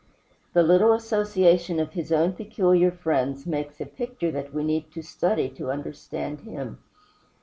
[0.53, 5.03] The little association of his own peculiar friends makes a picture that we need to
[5.03, 6.79] study to understand him.